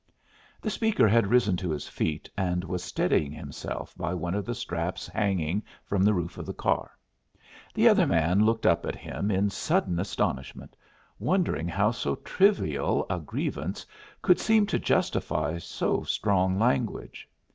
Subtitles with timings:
[0.63, 4.55] The speaker had risen to his feet and was steadying himself by one of the
[4.55, 6.89] straps hanging from the roof of the car.
[7.75, 10.75] The other man looked up at him in sudden astonishment,
[11.19, 13.85] wondering how so trivial a grievance
[14.23, 17.29] could seem to justify so strong language.